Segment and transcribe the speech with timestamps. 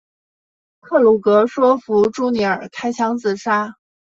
[0.79, 3.75] 克鲁格说服朱尼尔开枪自杀。